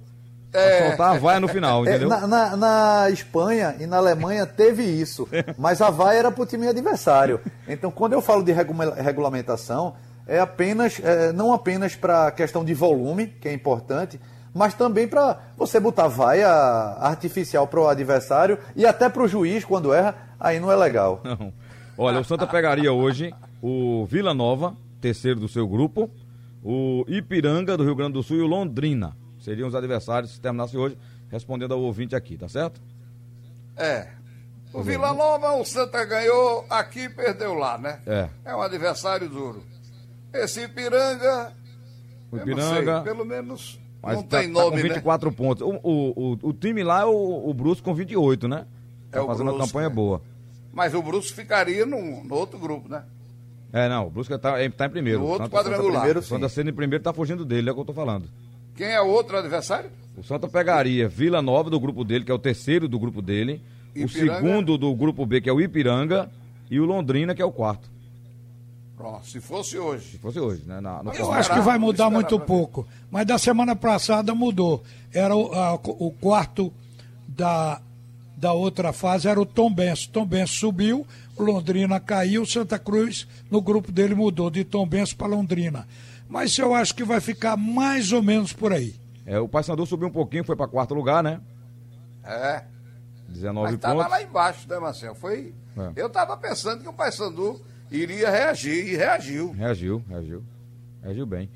[0.52, 0.88] É.
[0.88, 2.08] soltar a vaia no final, É, entendeu?
[2.08, 5.28] na, na- na Espanha e na Alemanha teve isso,
[5.58, 7.40] mas a vaia era para o time adversário.
[7.68, 9.94] Então, quando eu falo de regula- regulamentação,
[10.26, 14.18] é apenas, é, não apenas para questão de volume, que é importante,
[14.54, 19.64] mas também para você botar vaia artificial para o adversário e até para o juiz
[19.64, 21.20] quando erra, aí não é legal.
[21.22, 21.52] Não.
[21.98, 26.10] Olha, o Santa pegaria hoje o Vila Nova, terceiro do seu grupo,
[26.62, 29.16] o Ipiranga do Rio Grande do Sul e o Londrina.
[29.38, 30.96] Seriam os adversários se terminasse hoje,
[31.30, 32.80] respondendo ao ouvinte aqui, tá certo?
[33.76, 34.08] É.
[34.72, 38.00] O Vila Nova, o Santa ganhou aqui e perdeu lá, né?
[38.06, 38.28] É.
[38.44, 39.62] É um adversário duro.
[40.32, 41.52] Esse Ipiranga.
[42.30, 42.94] O eu não Ipiranga.
[42.96, 43.78] sei, pelo menos
[44.14, 45.62] não tá, tem tá nome, com 24 pontos.
[45.62, 48.66] O, o, o, o time lá é o, o Brusco com 28, né?
[49.10, 49.90] Tá É o fazendo uma campanha é.
[49.90, 50.18] boa.
[50.18, 50.24] né?
[50.72, 53.02] Mas o Brusco ficaria no, no outro grupo, né?
[53.78, 55.18] É, não, o Brusque tá, tá em primeiro.
[55.20, 55.92] No O outro Santa- quadrangular.
[56.00, 58.28] primeiro, O Santa sendo em primeiro tá fugindo dele, é o que eu tô falando.
[58.74, 59.90] Quem é o outro adversário?
[60.16, 63.60] O Santa pegaria Vila Nova do grupo dele, que é o terceiro do grupo dele,
[63.94, 64.34] o Ipiranga.
[64.36, 66.30] segundo do grupo B, que é o Ipiranga,
[66.70, 67.88] e o Londrina, que é o quarto.
[68.96, 70.12] Pronto, se fosse hoje.
[70.12, 70.80] Se fosse hoje, né?
[70.80, 71.38] Na, no Eu formato.
[71.40, 72.86] acho que vai mudar muito pouco.
[73.10, 74.82] Mas da semana passada mudou.
[75.12, 76.72] Era o, a- o quarto
[77.28, 77.78] da,
[78.38, 80.06] da outra fase, era o Tom Benz.
[80.06, 81.06] Tom Benz subiu, o
[81.38, 85.86] Londrina caiu, Santa Cruz, no grupo dele, mudou de Tom Benz para Londrina.
[86.28, 88.94] Mas eu acho que vai ficar mais ou menos por aí.
[89.24, 91.40] É, o Paysandu subiu um pouquinho, foi para quarto lugar, né?
[92.24, 92.64] É.
[93.28, 94.10] 19 Mas tava pontos.
[94.10, 95.14] lá embaixo, né, Marcelo?
[95.14, 95.52] Foi.
[95.76, 95.92] É.
[95.96, 99.52] Eu tava pensando que o Paysandu iria reagir e reagiu.
[99.52, 100.44] Reagiu, reagiu.
[101.02, 101.48] Reagiu bem.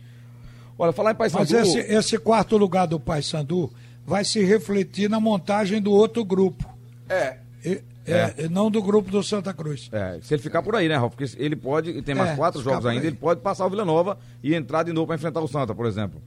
[0.78, 1.62] Olha, falar em Mas Paysandu...
[1.62, 3.72] esse, esse quarto lugar do Paysandu
[4.06, 6.68] vai se refletir na montagem do outro grupo.
[7.08, 7.38] É.
[7.64, 7.82] E-
[8.12, 9.88] É, não do grupo do Santa Cruz.
[9.92, 11.14] É, se ele ficar por aí, né, Ralf?
[11.14, 13.84] Porque ele pode, e tem mais É, quatro jogos ainda, ele pode passar o Vila
[13.84, 16.20] Nova e entrar de novo para enfrentar o Santa, por exemplo.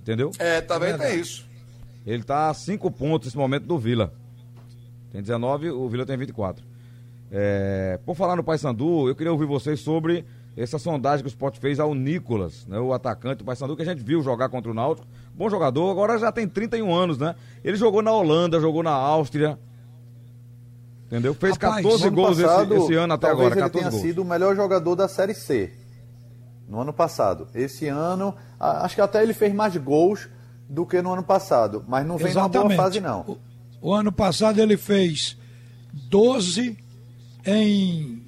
[0.00, 0.30] Entendeu?
[0.38, 1.10] É, também Verdade.
[1.12, 1.46] tem isso.
[2.06, 4.12] Ele tá a cinco pontos nesse momento do Vila.
[5.10, 6.64] Tem 19, o Vila tem 24.
[7.30, 10.24] É, por falar no Paysandu, eu queria ouvir vocês sobre
[10.56, 13.84] essa sondagem que o Sport fez ao Nicolas, né, o atacante do Paysandu, que a
[13.84, 15.06] gente viu jogar contra o Náutico.
[15.34, 17.34] Bom jogador, agora já tem 31 anos, né?
[17.62, 19.58] Ele jogou na Holanda, jogou na Áustria.
[21.06, 21.34] Entendeu?
[21.34, 23.90] Fez Rapaz, 14 No ano gols passado, esse, esse ano até agora, ele 14 tenha
[23.90, 24.02] gols.
[24.02, 25.72] sido o melhor jogador da Série C.
[26.68, 27.46] No ano passado.
[27.54, 30.28] Esse ano, acho que até ele fez mais gols
[30.68, 31.84] do que no ano passado.
[31.86, 32.76] Mas não vem numa boa Exatamente.
[32.76, 33.20] fase, não.
[33.20, 33.38] O,
[33.90, 35.36] o ano passado ele fez
[35.92, 36.76] 12
[37.44, 38.22] em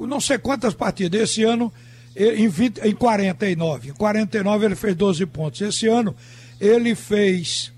[0.00, 1.20] não sei quantas partidas.
[1.20, 1.72] Esse ano,
[2.14, 3.90] ele- em, 20, em 49.
[3.90, 5.60] Em 49 ele fez 12 pontos.
[5.60, 6.14] Esse ano
[6.60, 7.72] ele fez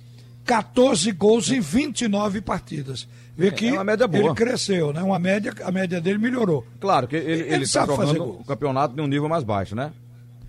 [0.44, 3.08] 14 gols em 29 partidas.
[3.36, 4.24] Vê que é uma média boa.
[4.24, 5.02] ele cresceu, né?
[5.02, 6.64] Uma média, a média dele melhorou.
[6.80, 9.44] Claro que ele, Ele ele, tá sabe fazer jogando o campeonato de um nível mais
[9.44, 9.92] baixo, né?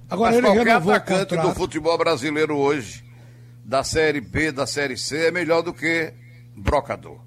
[0.10, 1.58] Agora Mas ele qualquer atacante do contrato.
[1.58, 3.04] futebol brasileiro hoje,
[3.66, 6.14] da Série B, da Série C, é melhor do que
[6.56, 7.20] brocador.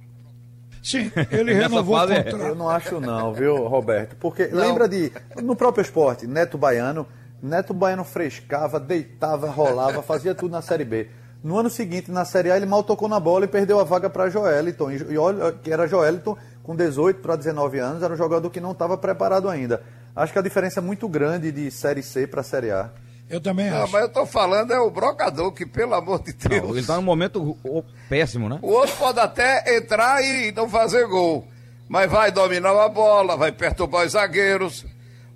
[0.82, 2.20] Sim, ele renovou o é.
[2.20, 2.54] Eu contrato.
[2.54, 4.16] não acho não, viu, Roberto?
[4.16, 7.06] Porque lembra de, no próprio esporte, Neto Baiano,
[7.42, 11.08] Neto Baiano frescava, deitava, rolava, fazia tudo na Série B.
[11.42, 14.10] No ano seguinte, na Série A, ele mal tocou na bola e perdeu a vaga
[14.10, 14.90] para Joeliton.
[14.90, 18.72] E olha que era Joeliton com 18 para 19 anos, era um jogador que não
[18.72, 19.82] estava preparado ainda.
[20.14, 22.90] Acho que a diferença é muito grande de Série C para Série A.
[23.28, 23.92] Eu também Não, acho.
[23.92, 26.62] mas eu tô falando é o brocador, que pelo amor de Deus.
[26.62, 27.56] Não, ele tá num momento
[28.08, 28.58] péssimo, né?
[28.60, 31.46] O outro pode até entrar e não fazer gol.
[31.88, 34.84] Mas vai dominar a bola, vai perturbar os zagueiros.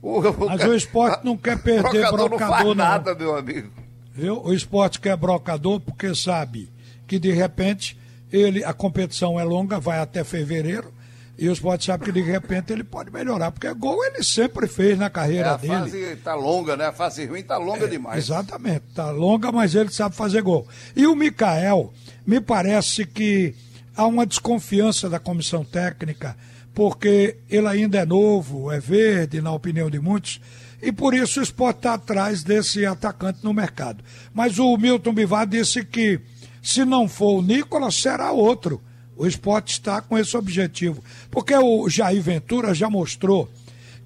[0.03, 2.75] O, Mas o esporte não quer perder brocador não brocador, faz não.
[2.75, 3.71] nada, meu amigo.
[4.15, 4.41] Viu?
[4.45, 6.71] O esporte quer brocador porque sabe
[7.07, 7.99] que de repente
[8.33, 10.93] ele, a competição é longa, vai até fevereiro,
[11.37, 14.97] e o esporte sabe que de repente ele pode melhorar, porque gol ele sempre fez
[14.97, 15.75] na É, carreira a dele.
[15.75, 16.87] fase tá longa, né?
[16.87, 18.25] A fase ruim tá longa demais.
[18.25, 20.67] Exatamente, tá longa, mas ele sabe fazer gol.
[20.95, 21.93] E o Mikael,
[22.25, 23.53] me parece que
[23.97, 26.37] há uma desconfiança da comissão técnica,
[26.73, 30.41] porque ele ainda é novo, é verde, na opinião de muitos,
[30.85, 34.05] e por isso o esporte está atrás desse atacante no mercado.
[34.33, 36.21] Mas o Milton Bivar disse que
[36.63, 38.81] se não for o Nicolas, será outro.
[39.17, 41.03] O esporte está com esse objetivo.
[41.31, 43.49] Porque o Jair Ventura já mostrou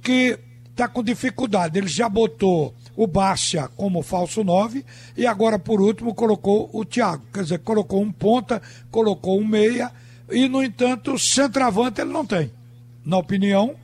[0.01, 0.39] que
[0.71, 1.79] está com dificuldade.
[1.79, 4.85] Ele já botou o Bárcia como falso 9
[5.17, 7.25] e agora, por último, colocou o Thiago.
[7.33, 9.91] Quer dizer, colocou um ponta, colocou um meia
[10.31, 12.53] e, no entanto, centroavante ele não tem.
[13.05, 13.75] Na opinião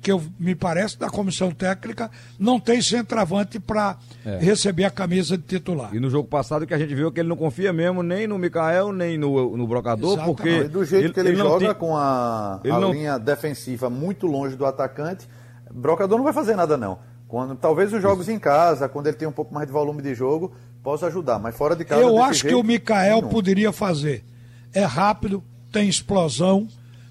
[0.00, 3.96] que eu, me parece da comissão técnica, não tem centroavante para
[4.40, 5.94] receber a camisa de titular.
[5.94, 8.36] E no jogo passado que a gente viu que ele não confia mesmo nem no
[8.38, 10.36] Mikael, nem no, no Brocador, Exatamente.
[10.36, 10.50] porque.
[10.64, 13.88] E do jeito que ele, não joga tem- com a, ele a não- linha defensiva
[13.88, 15.28] muito longe do atacante,
[15.72, 16.98] Brocador não vai fazer nada não.
[17.28, 20.14] Quando, talvez os jogos em casa, quando ele tem um pouco mais de volume de
[20.14, 24.24] jogo, possa ajudar, mas fora de casa Eu acho que jeito, o Mikael poderia fazer.
[24.72, 26.68] É rápido, tem explosão.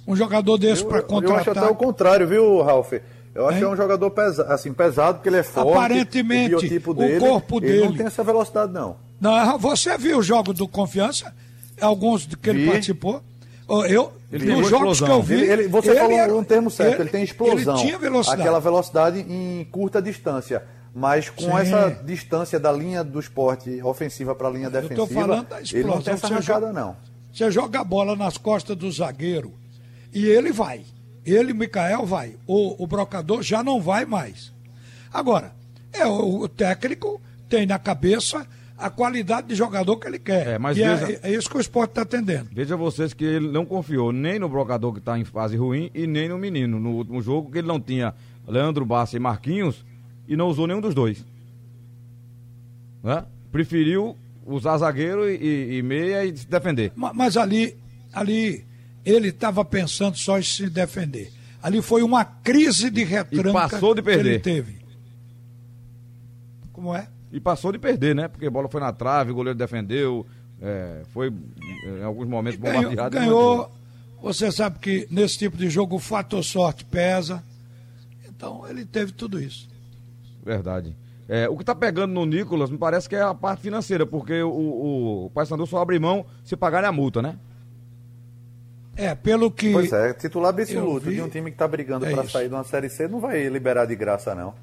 [0.07, 1.71] Um jogador desse Eu, para eu acho até contratar.
[1.71, 2.93] o contrário, viu, Ralf?
[3.33, 3.59] Eu acho Hein?
[3.59, 5.69] que é um jogador pesa, assim, pesado, porque ele é forte.
[5.77, 8.95] Aparentemente, o, biotipo o dele, corpo ele não dele- tem essa velocidade, não.
[9.19, 11.33] Não, você viu o jogo do Confiança?
[11.81, 12.71] Alguns que ele Vi.
[12.71, 13.21] participou?
[13.89, 15.15] Eu, Ele nos tem jogos que explosão.
[15.17, 15.33] eu vi.
[15.33, 17.75] Ele, ele- você ele falou era- um termo certo, ele, tem explosão.
[17.77, 18.41] Ele tinha velocidade.
[18.41, 20.63] Aquela velocidade em curta distância.
[20.93, 21.57] Mas com Sim.
[21.57, 25.59] essa distância da linha do esporte ofensiva para a linha Eu tô defensiva, falando da
[25.59, 26.41] ele não tem essa explosão.
[26.41, 26.95] Você arrancada, joga- não.
[27.33, 29.51] Você joga a bola nas costas do zagueiro
[30.15, 30.81] e ele vai.
[31.25, 32.35] Ele, Mikael, vai.
[32.47, 34.51] O, o brocador já não vai mais.
[35.13, 35.53] Agora,
[35.93, 38.45] é o, o técnico tem na cabeça
[38.77, 40.47] a qualidade de jogador que ele quer.
[40.47, 42.49] É, mas e veja- é, é isso que o esporte está atendendo.
[42.51, 46.05] Veja vocês que ele não confiou nem no Brocador que está em fase ruim e
[46.07, 46.79] nem no menino.
[46.79, 48.13] No último jogo, que ele não tinha
[48.47, 49.83] Leandro Bassi e Marquinhos
[50.27, 51.23] e não usou nenhum dos dois.
[53.03, 53.23] Né?
[53.51, 56.91] Preferiu usar zagueiro e, e- meia e se defender.
[56.95, 57.75] Ma- Mas ali,
[58.13, 58.65] ali
[59.05, 61.31] ele estava pensando só em se defender.
[61.61, 64.41] Ali foi uma crise de retranca passou de que ele perder.
[64.41, 64.77] teve.
[66.71, 67.07] Como é?
[67.31, 68.27] E passou de perder, né?
[68.27, 70.25] Porque a bola foi na trave, o goleiro defendeu,
[70.61, 71.31] é, foi
[71.99, 73.15] em alguns momentos Ganhou, bombardeado.
[73.15, 73.71] ganhou.
[74.21, 77.43] Você sabe que nesse tipo de jogo o fator sorte pesa.
[78.27, 79.67] Então ele teve tudo isso.
[80.43, 80.95] Verdade.
[81.27, 84.43] É, o que tá pegando no Nicolas me parece que é a parte financeira, porque
[84.43, 87.35] o, o, o Paysandu só abre mão se pagarem a multa, né?
[88.97, 89.71] É, pelo que.
[89.73, 91.15] Pois é, titular absoluto vi.
[91.15, 93.47] de um time que está brigando É para sair de uma Série C não vai
[93.49, 94.53] liberar de graça, não.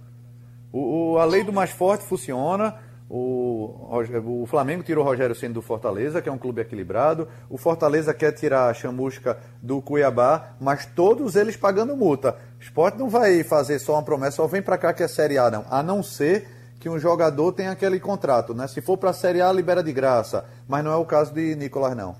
[0.73, 2.75] O, o- a lei do mais forte funciona,
[3.15, 4.01] O,
[4.43, 7.29] o Flamengo tirou o Rogério Ceni do Fortaleza, que é um clube equilibrado.
[7.51, 12.37] O Fortaleza quer tirar a chamusca do Cuiabá, mas todos eles pagando multa.
[12.59, 15.37] O esporte não vai fazer só uma promessa, só vem para cá que é Série
[15.37, 15.67] A, não.
[15.69, 16.49] A não ser
[16.81, 18.67] que um jogador tenha aquele contrato, né?
[18.67, 20.47] Se for para a Série A, libera de graça.
[20.67, 22.17] Mas não é o caso de Nicolas, não.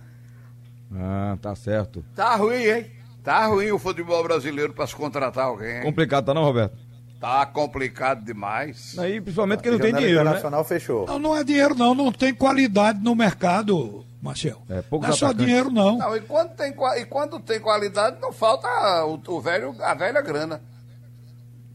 [0.95, 2.05] Ah, tá certo.
[2.15, 2.87] Tá ruim, hein?
[3.23, 5.77] Tá ruim o futebol brasileiro para se contratar alguém.
[5.77, 5.83] Hein?
[5.83, 6.77] Complicado, tá não, Roberto?
[7.21, 8.99] Tá complicado demais.
[8.99, 10.67] Aí, principalmente que não tem dinheiro, internacional né?
[10.67, 11.07] fechou.
[11.07, 14.61] Não, não é dinheiro não, não tem qualidade no mercado, Marcel.
[14.69, 15.47] É, não é só atacantes.
[15.47, 15.99] dinheiro não.
[15.99, 18.69] Não, e quando tem, e quando tem qualidade, não falta
[19.05, 20.61] o, o velho, a velha grana.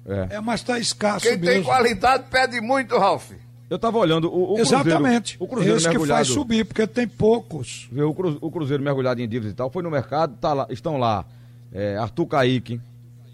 [0.06, 0.36] É.
[0.36, 1.66] É, mas tá escasso Quem tem mesmo.
[1.66, 3.32] qualidade pede muito, Ralf.
[3.70, 4.88] Eu tava olhando o, o Cruzeiro.
[4.88, 5.36] Exatamente.
[5.40, 6.18] O Cruzeiro Esse que mergulhado.
[6.20, 7.88] faz subir, porque tem poucos.
[7.92, 10.68] Vê, O, Cru- o Cruzeiro mergulhado em dívidas e tal, foi no mercado, tá lá,
[10.70, 11.26] estão lá
[11.74, 12.80] é, Arthur Kaique,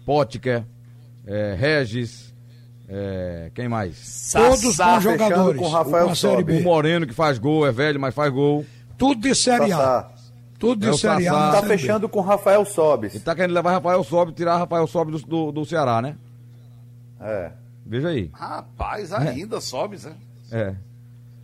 [0.04, 0.64] Potker,
[1.26, 2.34] é, Regis,
[2.88, 4.30] é, quem mais?
[4.32, 5.60] Todos bons jogadores.
[5.60, 6.44] com Rafael com a Série Sobe.
[6.52, 6.58] B.
[6.60, 8.66] O Moreno que faz gol, é velho, mas faz gol.
[8.98, 9.76] Tudo de Série A.
[9.76, 10.10] Sassá.
[10.58, 11.32] Tudo de É o Série A.
[11.32, 11.60] Sassá.
[11.60, 13.14] Tá fechando com Rafael Sobes.
[13.14, 16.16] E tá querendo levar Rafael Sobe, tirar Rafael Sobe do, do, do Ceará, né?
[17.20, 17.52] É.
[17.84, 18.30] Veja aí.
[18.32, 20.14] Rapaz, ainda sobe, Zé.
[20.50, 20.74] É.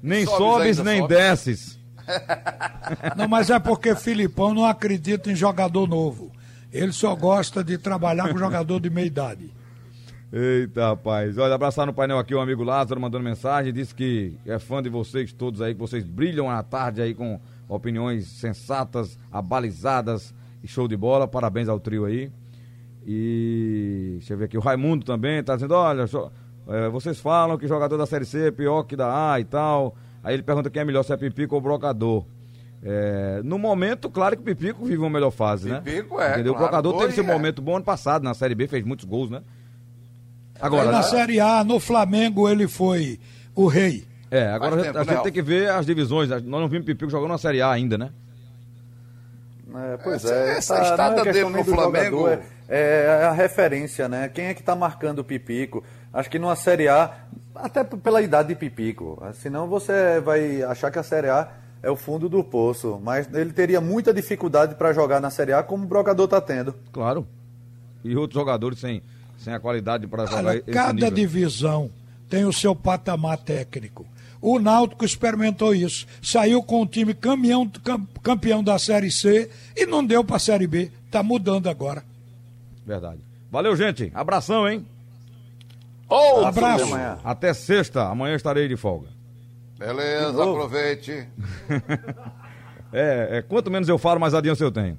[0.03, 1.15] Nem Sobes sobes, nem sobe.
[1.15, 1.79] desces.
[3.17, 6.33] Não, mas é porque Filipão não acredita em jogador novo.
[6.73, 9.53] Ele só gosta de trabalhar com jogador de meia idade.
[10.33, 11.37] Eita, rapaz.
[11.37, 13.73] Olha, abraçar no painel aqui o amigo Lázaro mandando mensagem.
[13.73, 17.41] Disse que é fã de vocês todos aí, que vocês brilham à tarde aí com
[17.69, 21.27] opiniões sensatas, abalizadas e show de bola.
[21.27, 22.31] Parabéns ao trio aí.
[23.07, 26.31] E deixa eu ver aqui, o Raimundo também tá dizendo: olha, só,
[26.69, 29.95] é, vocês falam que jogador da Série C é pior que da A e tal.
[30.23, 32.25] Aí ele pergunta quem é melhor, se é Pipico ou Brocador.
[32.83, 35.81] É, no momento, claro que o Pipico vive uma melhor fase, né?
[35.85, 36.53] Pipico é, Entendeu?
[36.55, 36.67] claro.
[36.67, 37.23] O Brocador teve esse é.
[37.23, 39.43] momento bom ano passado, na Série B, fez muitos gols, né?
[40.57, 43.19] Aí Agora, na Série A, no Flamengo, ele foi
[43.55, 44.05] o rei.
[44.31, 46.29] é, agora Faz a gente, tempo, a né, gente tem que ver as divisões.
[46.29, 46.37] né?
[46.45, 48.11] Nós não vimos Pipico jogando na Série A ainda, né?
[49.75, 50.51] É, pois Essa- é.
[50.59, 54.29] essa é estada questão dele no Flamengo- jogador, É, a referência, né?
[54.29, 55.83] Quem é que tá marcando o Pipico?
[56.13, 57.13] Acho que numa Série A,
[57.53, 59.21] até pela idade de Pipico.
[59.35, 61.51] Senão você vai achar que a Série A
[61.83, 63.01] é o fundo do poço.
[63.03, 66.75] Mas ele teria muita dificuldade para jogar na Série A, como o Brocador tá tendo.
[66.93, 67.27] Claro.
[68.05, 69.03] E outros jogadores sem,
[69.37, 71.11] sem a qualidade para jogar Olha, esse cada nível.
[71.11, 71.91] divisão
[72.29, 74.07] tem o seu patamar técnico.
[74.41, 76.07] O Náutico experimentou isso.
[76.23, 77.71] Saiu com o time caminhão,
[78.23, 80.91] campeão da Série C e não deu para a Série B.
[81.07, 82.05] Está mudando agora.
[82.91, 83.21] Verdade.
[83.53, 84.11] Valeu, gente.
[84.13, 84.85] Abração, hein?
[86.09, 86.93] Outro Abraço.
[87.23, 88.03] Até sexta.
[88.09, 89.07] Amanhã estarei de folga.
[89.79, 91.29] Beleza, aproveite.
[92.93, 94.99] É, é, quanto menos eu falo, mais adiança eu tenho.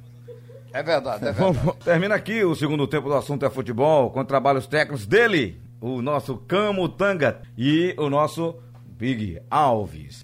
[0.71, 1.57] É verdade, é verdade.
[1.59, 6.01] Vamos- Termina aqui o segundo tempo do assunto é futebol, com trabalhos técnicos dele, o
[6.01, 8.55] nosso Camo Tanga e o nosso
[8.97, 10.23] Big Alves.